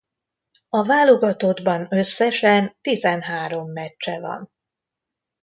[0.69, 4.51] A válogatottban összesen tizenhárom meccse van.